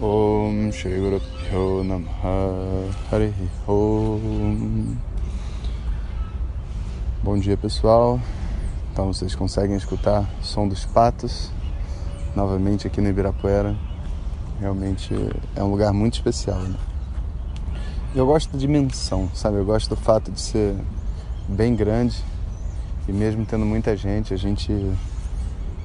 Guru 0.00 1.20
Pyo 1.20 1.84
Namaha 1.84 2.90
Harihi 3.12 3.48
Om 3.68 4.96
Bom 7.22 7.38
dia 7.38 7.56
pessoal, 7.56 8.20
então 8.92 9.12
vocês 9.12 9.34
conseguem 9.36 9.76
escutar 9.76 10.28
o 10.40 10.44
som 10.44 10.66
dos 10.66 10.84
patos 10.84 11.50
novamente 12.34 12.86
aqui 12.86 13.00
no 13.00 13.08
Ibirapuera. 13.08 13.76
Realmente 14.60 15.14
é 15.54 15.62
um 15.62 15.70
lugar 15.70 15.92
muito 15.92 16.14
especial. 16.14 16.58
Né? 16.58 16.76
Eu 18.14 18.26
gosto 18.26 18.52
da 18.52 18.58
dimensão, 18.58 19.30
sabe? 19.32 19.58
Eu 19.58 19.64
gosto 19.64 19.90
do 19.90 19.96
fato 19.96 20.30
de 20.30 20.40
ser 20.40 20.74
bem 21.48 21.74
grande 21.74 22.22
e 23.06 23.12
mesmo 23.12 23.46
tendo 23.46 23.64
muita 23.64 23.96
gente, 23.96 24.34
a 24.34 24.36
gente 24.36 24.72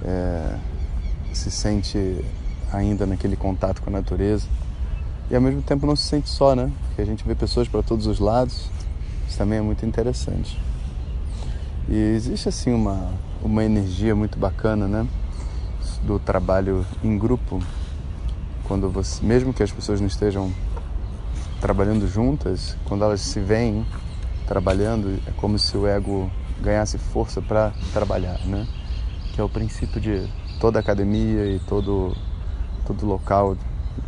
é, 0.03 0.55
se 1.31 1.51
sente 1.51 2.25
ainda 2.71 3.05
naquele 3.05 3.35
contato 3.35 3.81
com 3.81 3.89
a 3.89 3.93
natureza. 3.93 4.47
E 5.29 5.35
ao 5.35 5.41
mesmo 5.41 5.61
tempo 5.61 5.85
não 5.85 5.95
se 5.95 6.03
sente 6.03 6.29
só, 6.29 6.55
né? 6.55 6.71
Porque 6.87 7.01
a 7.01 7.05
gente 7.05 7.23
vê 7.23 7.35
pessoas 7.35 7.67
para 7.67 7.83
todos 7.83 8.07
os 8.07 8.19
lados. 8.19 8.69
Isso 9.27 9.37
também 9.37 9.59
é 9.59 9.61
muito 9.61 9.85
interessante. 9.85 10.59
E 11.87 11.95
existe 11.95 12.49
assim 12.49 12.73
uma, 12.73 13.11
uma 13.43 13.63
energia 13.63 14.15
muito 14.15 14.39
bacana, 14.39 14.87
né? 14.87 15.07
Do 16.03 16.19
trabalho 16.19 16.85
em 17.03 17.17
grupo. 17.17 17.61
Quando 18.63 18.89
você, 18.89 19.23
mesmo 19.23 19.53
que 19.53 19.63
as 19.63 19.71
pessoas 19.71 19.99
não 19.99 20.07
estejam 20.07 20.51
trabalhando 21.61 22.07
juntas, 22.07 22.75
quando 22.85 23.03
elas 23.03 23.21
se 23.21 23.39
veem 23.39 23.85
trabalhando, 24.47 25.19
é 25.27 25.31
como 25.37 25.59
se 25.59 25.77
o 25.77 25.85
ego 25.85 26.29
ganhasse 26.61 26.97
força 26.97 27.41
para 27.41 27.71
trabalhar, 27.93 28.39
né? 28.45 28.67
Que 29.33 29.41
é 29.41 29.43
o 29.43 29.49
princípio 29.49 29.99
de 30.01 30.27
toda 30.59 30.79
academia 30.79 31.45
e 31.45 31.59
todo 31.59 32.15
todo 32.89 33.05
local 33.05 33.55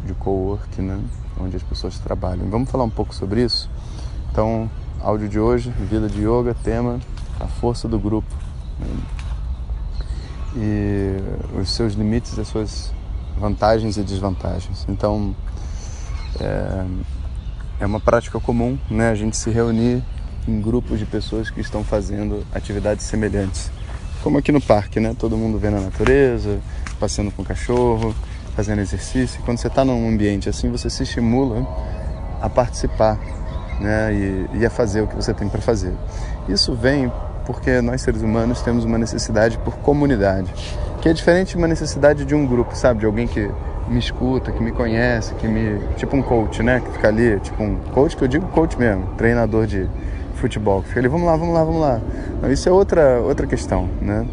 de 0.05 0.13
co-work, 0.15 0.81
né? 0.81 0.99
Onde 1.39 1.55
as 1.55 1.63
pessoas 1.63 1.99
trabalham. 1.99 2.49
Vamos 2.49 2.69
falar 2.69 2.83
um 2.83 2.89
pouco 2.89 3.13
sobre 3.13 3.43
isso? 3.43 3.69
Então, 4.31 4.69
áudio 4.99 5.29
de 5.29 5.39
hoje, 5.39 5.69
vida 5.69 6.07
de 6.07 6.21
yoga, 6.21 6.55
tema 6.63 6.99
a 7.39 7.47
força 7.47 7.87
do 7.87 7.99
grupo 7.99 8.27
né? 8.79 8.87
e 10.55 11.59
os 11.59 11.69
seus 11.69 11.93
limites, 11.93 12.37
as 12.37 12.47
suas 12.47 12.91
vantagens 13.37 13.97
e 13.97 14.03
desvantagens. 14.03 14.85
Então, 14.89 15.35
é, 16.39 16.85
é 17.81 17.85
uma 17.85 17.99
prática 17.99 18.39
comum, 18.39 18.79
né? 18.89 19.11
A 19.11 19.15
gente 19.15 19.37
se 19.37 19.51
reunir 19.51 20.03
em 20.47 20.59
grupos 20.59 20.97
de 20.97 21.05
pessoas 21.05 21.51
que 21.51 21.61
estão 21.61 21.83
fazendo 21.83 22.43
atividades 22.51 23.05
semelhantes, 23.05 23.71
como 24.23 24.39
aqui 24.39 24.51
no 24.51 24.61
parque, 24.61 24.99
né? 24.99 25.15
Todo 25.17 25.37
mundo 25.37 25.59
vendo 25.59 25.77
a 25.77 25.81
natureza, 25.81 26.59
passeando 26.99 27.31
com 27.31 27.43
o 27.43 27.45
cachorro, 27.45 28.15
fazendo 28.55 28.79
exercício. 28.79 29.41
Quando 29.43 29.57
você 29.57 29.67
está 29.67 29.83
num 29.83 30.09
ambiente 30.09 30.49
assim, 30.49 30.69
você 30.69 30.89
se 30.89 31.03
estimula 31.03 31.67
a 32.41 32.49
participar 32.49 33.19
né, 33.79 34.13
e, 34.13 34.59
e 34.59 34.65
a 34.65 34.69
fazer 34.69 35.01
o 35.01 35.07
que 35.07 35.15
você 35.15 35.33
tem 35.33 35.49
para 35.49 35.61
fazer. 35.61 35.93
Isso 36.47 36.73
vem 36.75 37.11
porque 37.45 37.81
nós 37.81 38.01
seres 38.01 38.21
humanos 38.21 38.61
temos 38.61 38.85
uma 38.85 38.97
necessidade 38.97 39.57
por 39.57 39.75
comunidade, 39.77 40.53
que 41.01 41.09
é 41.09 41.13
diferente 41.13 41.49
de 41.49 41.57
uma 41.57 41.67
necessidade 41.67 42.23
de 42.23 42.35
um 42.35 42.45
grupo, 42.45 42.75
sabe, 42.75 42.99
de 42.99 43.05
alguém 43.05 43.27
que 43.27 43.49
me 43.87 43.99
escuta, 43.99 44.51
que 44.51 44.63
me 44.63 44.71
conhece, 44.71 45.33
que 45.35 45.47
me 45.47 45.79
tipo 45.95 46.15
um 46.15 46.21
coach, 46.21 46.61
né, 46.63 46.79
que 46.79 46.91
fica 46.91 47.07
ali, 47.07 47.39
tipo 47.39 47.61
um 47.63 47.75
coach 47.93 48.15
que 48.15 48.23
eu 48.23 48.27
digo 48.27 48.47
coach 48.47 48.77
mesmo, 48.77 49.07
treinador 49.17 49.65
de 49.65 49.87
futebol, 50.35 50.81
que 50.81 50.89
fica 50.89 50.99
ali, 50.99 51.07
vamos 51.07 51.27
lá, 51.27 51.35
vamos 51.35 51.53
lá, 51.53 51.63
vamos 51.63 51.81
lá. 51.81 52.01
Não, 52.41 52.51
isso 52.51 52.69
é 52.69 52.71
outra 52.71 53.19
outra 53.19 53.45
questão, 53.45 53.89
né? 54.01 54.25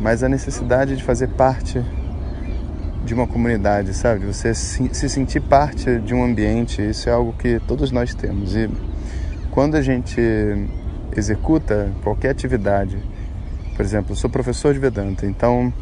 Mas 0.00 0.22
a 0.22 0.28
necessidade 0.28 0.96
de 0.96 1.02
fazer 1.02 1.28
parte 1.28 1.82
de 3.04 3.14
uma 3.14 3.26
comunidade, 3.26 3.94
sabe? 3.94 4.26
Você 4.26 4.54
se 4.54 5.08
sentir 5.08 5.40
parte 5.40 5.98
de 6.00 6.14
um 6.14 6.22
ambiente, 6.22 6.82
isso 6.82 7.08
é 7.08 7.12
algo 7.12 7.32
que 7.32 7.60
todos 7.66 7.90
nós 7.90 8.14
temos. 8.14 8.54
E 8.54 8.68
quando 9.50 9.76
a 9.76 9.82
gente 9.82 10.20
executa 11.16 11.90
qualquer 12.02 12.30
atividade, 12.30 12.98
por 13.74 13.84
exemplo, 13.84 14.12
eu 14.12 14.16
sou 14.16 14.28
professor 14.28 14.72
de 14.74 14.78
Vedanta, 14.78 15.26
então 15.26 15.72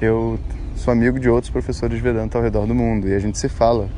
eu 0.00 0.38
sou 0.74 0.92
amigo 0.92 1.20
de 1.20 1.28
outros 1.28 1.50
professores 1.50 1.96
de 1.96 2.02
Vedanta 2.02 2.38
ao 2.38 2.42
redor 2.42 2.66
do 2.66 2.74
mundo 2.74 3.08
e 3.08 3.14
a 3.14 3.18
gente 3.18 3.38
se 3.38 3.48
fala 3.48 3.88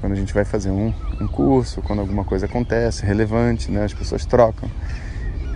quando 0.00 0.12
a 0.12 0.16
gente 0.16 0.32
vai 0.34 0.44
fazer 0.44 0.70
um, 0.70 0.92
um 1.20 1.28
curso, 1.28 1.82
quando 1.82 2.00
alguma 2.00 2.24
coisa 2.24 2.46
acontece 2.46 3.04
relevante, 3.04 3.70
né? 3.70 3.84
As 3.84 3.92
pessoas 3.94 4.24
trocam. 4.24 4.68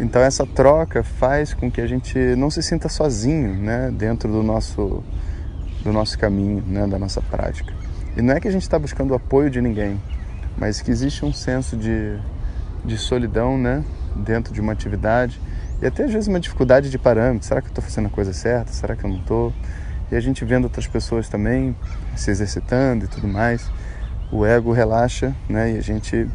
Então 0.01 0.21
essa 0.21 0.47
troca 0.47 1.03
faz 1.03 1.55
com 1.55 1.71
que 1.71 1.81
a 1.81 1.87
gente 1.87 2.19
não 2.37 2.51
se 2.51 2.63
sinta 2.63 2.89
sozinho, 2.89 3.55
né? 3.55 3.91
Dentro 3.93 4.31
do 4.31 4.43
nosso 4.43 5.03
do 5.85 5.93
nosso 5.93 6.19
caminho, 6.19 6.65
né, 6.67 6.87
da 6.87 6.99
nossa 6.99 7.21
prática. 7.21 7.73
E 8.17 8.23
não 8.23 8.35
é 8.35 8.41
que 8.41 8.49
a 8.49 8.51
gente 8.51 8.63
está 8.63 8.79
buscando 8.79 9.11
o 9.11 9.15
apoio 9.15 9.51
de 9.51 9.61
ninguém, 9.61 10.01
mas 10.57 10.81
que 10.81 10.91
existe 10.91 11.25
um 11.25 11.33
senso 11.33 11.77
de, 11.77 12.19
de 12.85 12.97
solidão 12.97 13.59
né, 13.59 13.85
dentro 14.17 14.53
de 14.53 14.61
uma 14.61 14.73
atividade 14.73 15.41
e 15.83 15.87
até 15.87 16.05
às 16.05 16.13
vezes 16.13 16.29
uma 16.29 16.41
dificuldade 16.41 16.91
de 16.91 16.99
parâmetro. 16.99 17.47
Será 17.47 17.61
que 17.61 17.67
eu 17.67 17.73
estou 17.73 17.85
fazendo 17.85 18.07
a 18.07 18.11
coisa 18.11 18.33
certa? 18.33 18.73
Será 18.73 18.97
que 18.97 19.05
eu 19.05 19.11
não 19.11 19.19
estou? 19.19 19.53
E 20.11 20.17
a 20.17 20.21
gente 20.21 20.45
vendo 20.45 20.65
outras 20.65 20.87
pessoas 20.87 21.29
também 21.29 21.77
se 22.17 22.31
exercitando 22.31 23.05
e 23.05 23.09
tudo 23.09 23.29
mais, 23.29 23.71
o 24.33 24.47
ego 24.47 24.73
relaxa 24.73 25.35
né, 25.49 25.73
e 25.73 25.79
a 25.79 25.81
gente, 25.83 26.29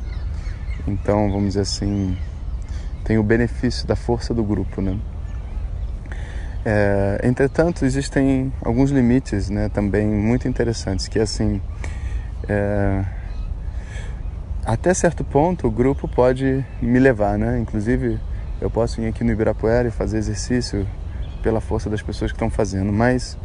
então, 0.87 1.31
vamos 1.31 1.49
dizer 1.49 1.61
assim, 1.61 2.17
tem 3.03 3.17
o 3.17 3.23
benefício 3.23 3.87
da 3.87 3.95
força 3.95 4.33
do 4.33 4.43
grupo. 4.43 4.81
Né? 4.81 4.99
É, 6.71 7.21
entretanto, 7.23 7.83
existem 7.83 8.53
alguns 8.63 8.91
limites 8.91 9.49
né, 9.49 9.69
também 9.69 10.05
muito 10.05 10.47
interessantes, 10.47 11.07
que 11.07 11.17
assim, 11.17 11.59
é, 12.47 13.03
até 14.63 14.93
certo 14.93 15.23
ponto 15.23 15.65
o 15.65 15.71
grupo 15.71 16.07
pode 16.07 16.63
me 16.79 16.99
levar, 16.99 17.39
né? 17.39 17.57
Inclusive, 17.57 18.19
eu 18.61 18.69
posso 18.69 19.01
ir 19.01 19.07
aqui 19.07 19.23
no 19.23 19.31
Ibirapuera 19.31 19.87
e 19.87 19.91
fazer 19.91 20.19
exercício 20.19 20.87
pela 21.41 21.59
força 21.59 21.89
das 21.89 22.03
pessoas 22.03 22.31
que 22.31 22.35
estão 22.35 22.51
fazendo, 22.51 22.93
mas 22.93 23.35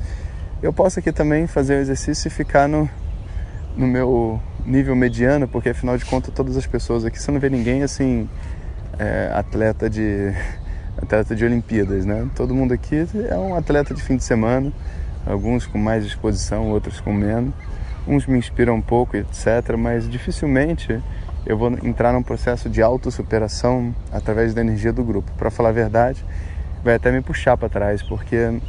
eu 0.62 0.70
posso 0.70 0.98
aqui 0.98 1.10
também 1.10 1.46
fazer 1.46 1.76
o 1.76 1.80
exercício 1.80 2.28
e 2.28 2.30
ficar 2.30 2.68
no, 2.68 2.86
no 3.74 3.86
meu 3.86 4.38
nível 4.66 4.94
mediano, 4.94 5.48
porque 5.48 5.70
afinal 5.70 5.96
de 5.96 6.04
contas 6.04 6.34
todas 6.34 6.58
as 6.58 6.66
pessoas 6.66 7.06
aqui, 7.06 7.18
você 7.18 7.30
não 7.30 7.40
vê 7.40 7.48
ninguém 7.48 7.82
assim, 7.84 8.28
é, 8.98 9.30
atleta 9.32 9.88
de 9.88 10.30
atleta 10.96 11.34
de 11.34 11.44
Olimpíadas, 11.44 12.04
né? 12.04 12.28
Todo 12.34 12.54
mundo 12.54 12.72
aqui 12.72 13.06
é 13.28 13.36
um 13.36 13.54
atleta 13.54 13.94
de 13.94 14.02
fim 14.02 14.16
de 14.16 14.24
semana, 14.24 14.72
alguns 15.26 15.66
com 15.66 15.78
mais 15.78 16.04
disposição, 16.04 16.70
outros 16.70 17.00
com 17.00 17.12
menos. 17.12 17.52
Uns 18.06 18.26
me 18.26 18.38
inspiram 18.38 18.74
um 18.74 18.82
pouco, 18.82 19.16
etc., 19.16 19.76
mas 19.78 20.08
dificilmente 20.08 21.00
eu 21.46 21.56
vou 21.58 21.72
entrar 21.82 22.12
num 22.12 22.22
processo 22.22 22.68
de 22.68 22.82
autossuperação 22.82 23.94
através 24.12 24.54
da 24.54 24.60
energia 24.60 24.92
do 24.92 25.02
grupo. 25.02 25.30
Para 25.36 25.50
falar 25.50 25.70
a 25.70 25.72
verdade, 25.72 26.24
vai 26.82 26.94
até 26.94 27.10
me 27.10 27.20
puxar 27.20 27.56
para 27.56 27.68
trás, 27.68 28.02
porque 28.02 28.60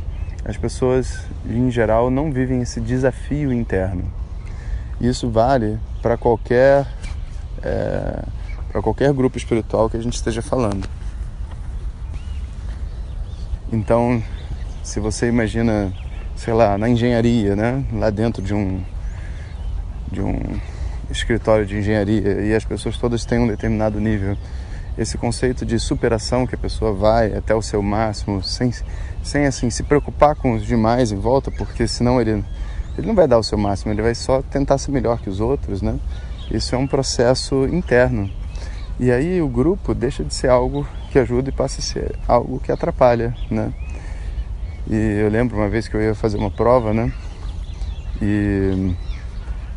as 0.44 0.58
pessoas, 0.58 1.26
em 1.46 1.72
geral, 1.72 2.10
não 2.10 2.32
vivem 2.32 2.62
esse 2.62 2.80
desafio 2.80 3.52
interno. 3.52 4.04
Isso 5.00 5.30
vale 5.30 5.78
para 6.02 6.18
qualquer, 6.18 6.88
é, 7.62 8.24
para 8.72 8.82
qualquer 8.82 9.12
grupo 9.12 9.38
espiritual 9.38 9.90
que 9.90 9.98
a 9.98 10.02
gente 10.02 10.16
esteja 10.16 10.42
falando. 10.42 10.88
Então, 13.76 14.24
se 14.82 15.02
você 15.02 15.28
imagina, 15.28 15.92
sei 16.34 16.54
lá, 16.54 16.78
na 16.78 16.88
engenharia, 16.88 17.58
né, 17.58 17.84
lá 17.92 18.10
dentro 18.10 18.42
de 18.42 18.54
um 18.54 18.82
de 20.10 20.22
um 20.22 20.40
escritório 21.12 21.66
de 21.66 21.78
engenharia 21.78 22.42
e 22.46 22.56
as 22.56 22.64
pessoas 22.64 22.98
todas 22.98 23.26
têm 23.26 23.40
um 23.40 23.48
determinado 23.48 24.00
nível, 24.00 24.38
esse 24.98 25.18
conceito 25.18 25.66
de 25.66 25.78
superação 25.78 26.48
que 26.48 26.56
a 26.56 26.58
pessoa 26.58 26.94
vai 26.94 27.36
até 27.36 27.54
o 27.54 27.62
seu 27.62 27.82
máximo, 27.84 28.42
sem 28.42 28.72
sem 29.22 29.46
assim 29.46 29.70
se 29.70 29.84
preocupar 29.84 30.36
com 30.36 30.54
os 30.54 30.64
demais 30.64 31.12
em 31.12 31.18
volta, 31.18 31.52
porque 31.52 31.86
senão 31.86 32.22
ele 32.22 32.46
ele 32.98 33.06
não 33.06 33.14
vai 33.14 33.28
dar 33.28 33.40
o 33.40 33.44
seu 33.44 33.58
máximo, 33.58 33.92
ele 33.92 34.02
vai 34.02 34.16
só 34.16 34.42
tentar 34.42 34.78
ser 34.78 34.92
melhor 34.92 35.20
que 35.20 35.30
os 35.30 35.42
outros, 35.42 35.82
né? 35.82 36.00
Isso 36.50 36.74
é 36.74 36.78
um 36.78 36.88
processo 36.88 37.66
interno. 37.66 38.32
E 38.98 39.12
aí 39.12 39.42
o 39.42 39.50
grupo 39.50 39.94
deixa 39.94 40.24
de 40.24 40.34
ser 40.34 40.50
algo 40.50 40.88
que 41.16 41.20
ajuda 41.20 41.48
e 41.48 41.52
passa 41.54 41.80
a 41.80 41.82
ser 41.82 42.14
algo 42.28 42.60
que 42.60 42.70
atrapalha, 42.70 43.34
né? 43.50 43.72
E 44.86 44.96
eu 45.22 45.30
lembro 45.30 45.56
uma 45.56 45.70
vez 45.70 45.88
que 45.88 45.96
eu 45.96 46.02
ia 46.02 46.14
fazer 46.14 46.38
uma 46.38 46.52
prova, 46.52 46.94
né? 46.94 47.10
E 48.22 48.94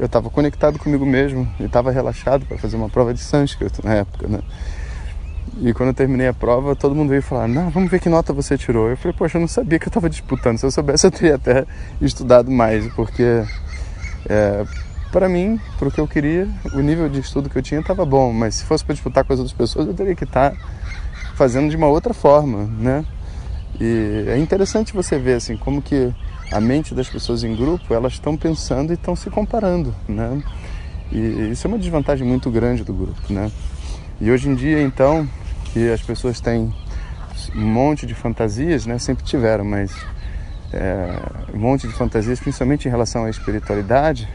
eu 0.00 0.06
estava 0.06 0.28
conectado 0.30 0.80
comigo 0.80 1.06
mesmo 1.06 1.48
e 1.60 1.64
estava 1.64 1.92
relaxado 1.92 2.44
para 2.44 2.58
fazer 2.58 2.76
uma 2.76 2.88
prova 2.88 3.14
de 3.14 3.20
sânscrito 3.20 3.86
na 3.86 3.94
época, 3.94 4.26
né? 4.26 4.40
E 5.60 5.72
quando 5.72 5.90
eu 5.90 5.94
terminei 5.94 6.26
a 6.26 6.34
prova, 6.34 6.74
todo 6.74 6.92
mundo 6.92 7.10
veio 7.10 7.22
falar: 7.22 7.46
Não, 7.46 7.70
vamos 7.70 7.88
ver 7.88 8.00
que 8.00 8.08
nota 8.08 8.32
você 8.32 8.58
tirou. 8.58 8.90
Eu 8.90 8.96
falei: 8.96 9.16
Poxa, 9.16 9.38
eu 9.38 9.40
não 9.40 9.48
sabia 9.48 9.78
que 9.78 9.86
eu 9.86 9.90
estava 9.90 10.10
disputando. 10.10 10.58
Se 10.58 10.66
eu 10.66 10.72
soubesse, 10.72 11.06
eu 11.06 11.10
teria 11.12 11.36
até 11.36 11.64
estudado 12.00 12.50
mais, 12.50 12.84
porque 12.94 13.44
é, 14.28 14.64
para 15.12 15.28
mim, 15.28 15.60
para 15.78 15.86
o 15.86 15.90
que 15.92 16.00
eu 16.00 16.08
queria, 16.08 16.48
o 16.74 16.80
nível 16.80 17.08
de 17.08 17.20
estudo 17.20 17.48
que 17.48 17.56
eu 17.56 17.62
tinha 17.62 17.80
estava 17.80 18.04
bom. 18.04 18.32
Mas 18.32 18.56
se 18.56 18.64
fosse 18.64 18.84
para 18.84 18.94
disputar 18.94 19.22
com 19.22 19.32
as 19.32 19.38
outras 19.38 19.56
pessoas, 19.56 19.86
eu 19.86 19.94
teria 19.94 20.16
que 20.16 20.24
estar 20.24 20.50
tá 20.50 20.77
fazendo 21.38 21.70
de 21.70 21.76
uma 21.76 21.86
outra 21.86 22.12
forma, 22.12 22.64
né? 22.64 23.04
E 23.80 24.24
é 24.26 24.36
interessante 24.36 24.92
você 24.92 25.16
ver 25.20 25.34
assim 25.34 25.56
como 25.56 25.80
que 25.80 26.12
a 26.50 26.60
mente 26.60 26.96
das 26.96 27.08
pessoas 27.08 27.44
em 27.44 27.54
grupo 27.54 27.94
elas 27.94 28.14
estão 28.14 28.36
pensando 28.36 28.90
e 28.90 28.94
estão 28.94 29.14
se 29.14 29.30
comparando, 29.30 29.94
né? 30.08 30.42
E 31.12 31.50
isso 31.52 31.64
é 31.64 31.68
uma 31.68 31.78
desvantagem 31.78 32.26
muito 32.26 32.50
grande 32.50 32.82
do 32.82 32.92
grupo, 32.92 33.32
né? 33.32 33.52
E 34.20 34.32
hoje 34.32 34.48
em 34.48 34.54
dia, 34.56 34.82
então, 34.82 35.28
que 35.72 35.88
as 35.90 36.02
pessoas 36.02 36.40
têm 36.40 36.74
um 37.54 37.66
monte 37.66 38.04
de 38.04 38.14
fantasias, 38.14 38.84
né? 38.84 38.98
Sempre 38.98 39.24
tiveram, 39.24 39.64
mas 39.64 39.94
é, 40.72 41.20
um 41.54 41.58
monte 41.58 41.86
de 41.86 41.94
fantasias, 41.94 42.40
principalmente 42.40 42.88
em 42.88 42.90
relação 42.90 43.26
à 43.26 43.30
espiritualidade, 43.30 44.28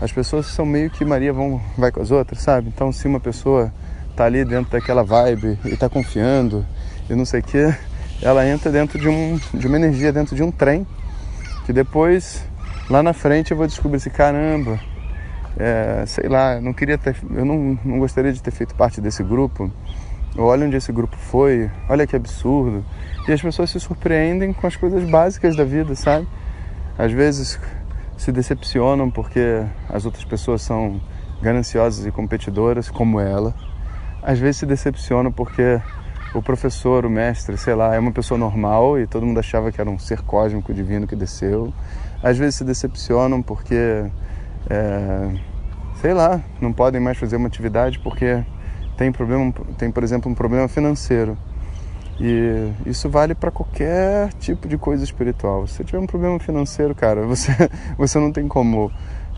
as 0.00 0.10
pessoas 0.10 0.46
são 0.46 0.64
meio 0.64 0.88
que 0.88 1.04
Maria 1.04 1.32
vão, 1.32 1.60
vai 1.76 1.92
com 1.92 2.00
as 2.00 2.10
outras, 2.10 2.40
sabe? 2.40 2.72
Então, 2.74 2.90
se 2.90 3.06
uma 3.06 3.20
pessoa 3.20 3.70
tá 4.16 4.24
ali 4.24 4.44
dentro 4.44 4.70
daquela 4.70 5.02
vibe 5.02 5.58
e 5.64 5.76
tá 5.76 5.88
confiando 5.88 6.66
e 7.08 7.14
não 7.14 7.24
sei 7.24 7.40
o 7.40 7.42
que, 7.42 7.74
ela 8.22 8.46
entra 8.46 8.70
dentro 8.70 8.98
de, 8.98 9.08
um, 9.08 9.38
de 9.52 9.66
uma 9.66 9.76
energia, 9.76 10.12
dentro 10.12 10.36
de 10.36 10.42
um 10.42 10.50
trem, 10.50 10.86
que 11.66 11.72
depois, 11.72 12.44
lá 12.88 13.02
na 13.02 13.12
frente, 13.12 13.50
eu 13.50 13.56
vou 13.56 13.66
descobrir 13.66 13.96
assim, 13.96 14.10
caramba, 14.10 14.78
é, 15.58 16.04
sei 16.06 16.28
lá, 16.28 16.60
não 16.60 16.72
queria 16.72 16.96
ter, 16.96 17.16
eu 17.34 17.44
não, 17.44 17.78
não 17.84 17.98
gostaria 17.98 18.32
de 18.32 18.42
ter 18.42 18.50
feito 18.50 18.74
parte 18.74 19.00
desse 19.00 19.22
grupo. 19.22 19.70
Olha 20.36 20.66
onde 20.66 20.76
esse 20.76 20.90
grupo 20.90 21.14
foi, 21.16 21.70
olha 21.88 22.06
que 22.06 22.16
absurdo. 22.16 22.82
E 23.28 23.32
as 23.32 23.42
pessoas 23.42 23.70
se 23.70 23.78
surpreendem 23.78 24.52
com 24.52 24.66
as 24.66 24.76
coisas 24.76 25.04
básicas 25.04 25.54
da 25.54 25.64
vida, 25.64 25.94
sabe? 25.94 26.26
Às 26.96 27.12
vezes 27.12 27.60
se 28.16 28.32
decepcionam 28.32 29.10
porque 29.10 29.62
as 29.90 30.06
outras 30.06 30.24
pessoas 30.24 30.62
são 30.62 31.00
gananciosas 31.42 32.06
e 32.06 32.10
competidoras, 32.10 32.88
como 32.88 33.20
ela. 33.20 33.54
Às 34.22 34.38
vezes 34.38 34.58
se 34.58 34.66
decepcionam 34.66 35.32
porque 35.32 35.80
o 36.34 36.40
professor, 36.40 37.04
o 37.04 37.10
mestre, 37.10 37.56
sei 37.58 37.74
lá, 37.74 37.94
é 37.94 37.98
uma 37.98 38.12
pessoa 38.12 38.38
normal 38.38 38.98
e 38.98 39.06
todo 39.06 39.26
mundo 39.26 39.38
achava 39.38 39.70
que 39.70 39.80
era 39.80 39.90
um 39.90 39.98
ser 39.98 40.22
cósmico 40.22 40.72
divino 40.72 41.06
que 41.06 41.16
desceu. 41.16 41.72
Às 42.22 42.38
vezes 42.38 42.56
se 42.56 42.64
decepcionam 42.64 43.42
porque, 43.42 44.06
é, 44.70 45.30
sei 46.00 46.14
lá, 46.14 46.40
não 46.60 46.72
podem 46.72 47.00
mais 47.00 47.18
fazer 47.18 47.36
uma 47.36 47.48
atividade 47.48 47.98
porque 47.98 48.42
tem 48.96 49.10
problema, 49.10 49.52
tem 49.76 49.90
por 49.90 50.02
exemplo 50.02 50.30
um 50.30 50.34
problema 50.34 50.68
financeiro. 50.68 51.36
E 52.20 52.72
isso 52.86 53.10
vale 53.10 53.34
para 53.34 53.50
qualquer 53.50 54.32
tipo 54.34 54.68
de 54.68 54.78
coisa 54.78 55.02
espiritual. 55.02 55.66
Se 55.66 55.74
você 55.74 55.84
tiver 55.84 55.98
um 55.98 56.06
problema 56.06 56.38
financeiro, 56.38 56.94
cara, 56.94 57.22
você, 57.26 57.52
você 57.98 58.18
não 58.18 58.32
tem 58.32 58.46
como, 58.46 58.90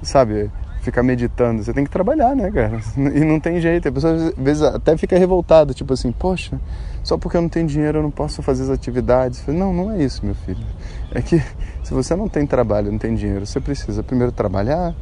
sabe, 0.02 0.50
ficar 0.84 1.02
meditando, 1.02 1.62
você 1.62 1.72
tem 1.72 1.84
que 1.84 1.90
trabalhar, 1.90 2.36
né, 2.36 2.50
cara? 2.50 2.78
E 2.96 3.24
não 3.24 3.40
tem 3.40 3.60
jeito. 3.60 3.88
A 3.88 3.92
pessoa 3.92 4.14
às 4.14 4.34
vezes 4.36 4.62
até 4.62 4.96
fica 4.96 5.18
revoltada, 5.18 5.72
tipo 5.74 5.92
assim, 5.92 6.12
poxa, 6.12 6.60
só 7.02 7.16
porque 7.18 7.36
eu 7.36 7.42
não 7.42 7.48
tenho 7.48 7.66
dinheiro 7.66 7.98
eu 7.98 8.02
não 8.02 8.10
posso 8.10 8.42
fazer 8.42 8.64
as 8.64 8.70
atividades. 8.70 9.44
Não, 9.46 9.72
não 9.72 9.90
é 9.90 10.02
isso, 10.02 10.24
meu 10.24 10.34
filho. 10.34 10.64
É 11.10 11.20
que 11.20 11.42
se 11.82 11.92
você 11.92 12.14
não 12.14 12.28
tem 12.28 12.46
trabalho, 12.46 12.92
não 12.92 12.98
tem 12.98 13.14
dinheiro, 13.14 13.46
você 13.46 13.60
precisa 13.60 14.02
primeiro 14.02 14.32
trabalhar, 14.32 14.94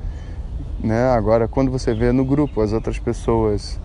né? 0.83 1.11
Agora, 1.11 1.47
quando 1.47 1.71
você 1.71 1.95
vê 1.95 2.13
no 2.13 2.25
grupo 2.25 2.61
as 2.61 2.73
outras 2.73 2.99
pessoas, 2.99 3.79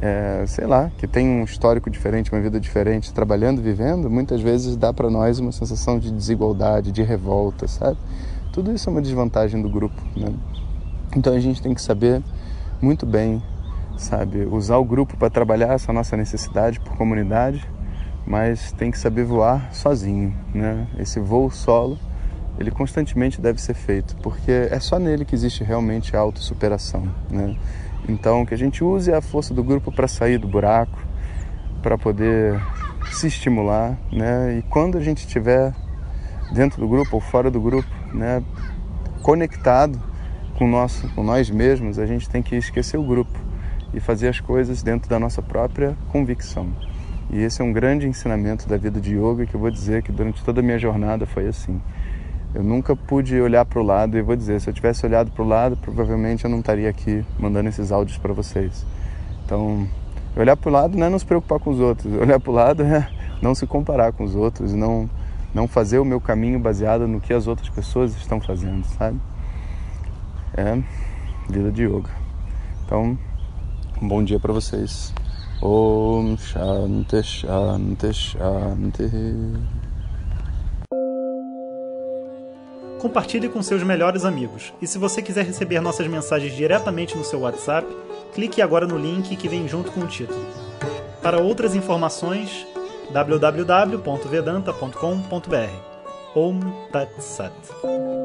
é, 0.00 0.44
sei 0.46 0.66
lá, 0.66 0.90
que 0.98 1.06
tem 1.06 1.28
um 1.28 1.44
histórico 1.44 1.90
diferente, 1.90 2.32
uma 2.32 2.40
vida 2.40 2.60
diferente, 2.60 3.12
trabalhando, 3.12 3.62
vivendo, 3.62 4.10
muitas 4.10 4.40
vezes 4.40 4.76
dá 4.76 4.92
para 4.92 5.10
nós 5.10 5.38
uma 5.38 5.52
sensação 5.52 5.98
de 5.98 6.10
desigualdade, 6.10 6.92
de 6.92 7.02
revolta, 7.02 7.66
sabe? 7.66 7.98
Tudo 8.52 8.72
isso 8.72 8.88
é 8.88 8.92
uma 8.92 9.02
desvantagem 9.02 9.60
do 9.60 9.68
grupo, 9.68 10.00
né? 10.16 10.32
Então 11.16 11.32
a 11.32 11.40
gente 11.40 11.62
tem 11.62 11.72
que 11.72 11.80
saber 11.80 12.22
muito 12.80 13.06
bem, 13.06 13.42
sabe, 13.96 14.44
usar 14.44 14.76
o 14.76 14.84
grupo 14.84 15.16
para 15.16 15.30
trabalhar 15.30 15.72
essa 15.72 15.90
nossa 15.90 16.14
necessidade 16.14 16.78
por 16.78 16.94
comunidade, 16.94 17.66
mas 18.26 18.70
tem 18.72 18.90
que 18.90 18.98
saber 18.98 19.24
voar 19.24 19.72
sozinho, 19.72 20.36
né? 20.52 20.86
Esse 20.98 21.18
voo 21.18 21.50
solo, 21.50 21.98
ele 22.58 22.70
constantemente 22.70 23.40
deve 23.40 23.58
ser 23.62 23.72
feito, 23.72 24.14
porque 24.16 24.68
é 24.70 24.78
só 24.78 24.98
nele 24.98 25.24
que 25.24 25.34
existe 25.34 25.64
realmente 25.64 26.14
a 26.14 26.20
autossuperação, 26.20 27.08
né? 27.30 27.56
Então, 28.06 28.44
que 28.44 28.52
a 28.52 28.58
gente 28.58 28.84
use 28.84 29.10
a 29.10 29.22
força 29.22 29.54
do 29.54 29.64
grupo 29.64 29.90
para 29.90 30.06
sair 30.06 30.36
do 30.36 30.46
buraco, 30.46 30.98
para 31.82 31.96
poder 31.96 32.60
se 33.10 33.28
estimular, 33.28 33.96
né? 34.12 34.58
E 34.58 34.62
quando 34.68 34.98
a 34.98 35.00
gente 35.00 35.20
estiver 35.20 35.72
dentro 36.52 36.78
do 36.78 36.86
grupo 36.86 37.16
ou 37.16 37.20
fora 37.22 37.50
do 37.50 37.60
grupo, 37.60 37.88
né, 38.12 38.42
conectado 39.22 39.98
com, 40.56 40.66
nosso, 40.66 41.08
com 41.10 41.22
nós 41.22 41.50
mesmos, 41.50 41.98
a 41.98 42.06
gente 42.06 42.28
tem 42.28 42.42
que 42.42 42.56
esquecer 42.56 42.96
o 42.96 43.02
grupo 43.02 43.38
e 43.92 44.00
fazer 44.00 44.28
as 44.28 44.40
coisas 44.40 44.82
dentro 44.82 45.08
da 45.08 45.18
nossa 45.18 45.42
própria 45.42 45.96
convicção. 46.08 46.68
E 47.30 47.42
esse 47.42 47.60
é 47.60 47.64
um 47.64 47.72
grande 47.72 48.06
ensinamento 48.06 48.68
da 48.68 48.76
vida 48.76 49.00
de 49.00 49.14
yoga 49.14 49.46
que 49.46 49.54
eu 49.54 49.60
vou 49.60 49.70
dizer 49.70 50.02
que 50.02 50.12
durante 50.12 50.42
toda 50.44 50.60
a 50.60 50.62
minha 50.62 50.78
jornada 50.78 51.26
foi 51.26 51.46
assim. 51.46 51.80
Eu 52.54 52.62
nunca 52.62 52.96
pude 52.96 53.38
olhar 53.40 53.64
para 53.64 53.80
o 53.80 53.82
lado 53.82 54.16
e 54.16 54.22
vou 54.22 54.36
dizer, 54.36 54.60
se 54.60 54.70
eu 54.70 54.72
tivesse 54.72 55.04
olhado 55.04 55.30
para 55.30 55.42
o 55.42 55.46
lado, 55.46 55.76
provavelmente 55.76 56.44
eu 56.44 56.50
não 56.50 56.60
estaria 56.60 56.88
aqui 56.88 57.24
mandando 57.38 57.68
esses 57.68 57.92
áudios 57.92 58.16
para 58.16 58.32
vocês. 58.32 58.86
Então, 59.44 59.86
olhar 60.36 60.56
para 60.56 60.68
o 60.68 60.72
lado 60.72 60.96
não 60.96 61.06
é 61.06 61.10
não 61.10 61.18
se 61.18 61.26
preocupar 61.26 61.58
com 61.58 61.70
os 61.70 61.80
outros, 61.80 62.12
olhar 62.16 62.40
para 62.40 62.50
o 62.50 62.54
lado 62.54 62.82
é 62.82 63.08
não 63.42 63.54
se 63.54 63.66
comparar 63.66 64.12
com 64.12 64.24
os 64.24 64.34
outros, 64.34 64.72
não 64.72 65.08
não 65.54 65.66
fazer 65.66 65.98
o 65.98 66.04
meu 66.04 66.20
caminho 66.20 66.58
baseado 66.58 67.08
no 67.08 67.18
que 67.18 67.32
as 67.32 67.46
outras 67.46 67.70
pessoas 67.70 68.14
estão 68.14 68.38
fazendo, 68.38 68.84
sabe? 68.98 69.18
É 70.56 70.82
vida 71.48 71.70
de 71.70 71.84
yoga. 71.84 72.10
Então, 72.84 73.16
um 74.00 74.08
bom 74.08 74.24
dia 74.24 74.38
para 74.38 74.52
vocês. 74.52 75.12
Om 75.62 76.36
Shanti 76.36 77.22
Shanti 77.22 78.12
Shanti. 78.12 79.10
Compartilhe 83.00 83.48
com 83.48 83.62
seus 83.62 83.82
melhores 83.82 84.24
amigos. 84.24 84.72
E 84.80 84.86
se 84.86 84.98
você 84.98 85.22
quiser 85.22 85.44
receber 85.44 85.80
nossas 85.80 86.06
mensagens 86.06 86.54
diretamente 86.54 87.16
no 87.16 87.24
seu 87.24 87.40
WhatsApp, 87.40 87.86
clique 88.34 88.60
agora 88.60 88.86
no 88.86 88.98
link 88.98 89.34
que 89.36 89.48
vem 89.48 89.68
junto 89.68 89.92
com 89.92 90.00
o 90.00 90.06
título. 90.06 90.44
Para 91.22 91.40
outras 91.40 91.74
informações, 91.74 92.66
www.vedanta.com.br. 93.12 95.96
Om 96.34 96.60
Tat 96.92 97.10
Sat. 97.18 98.15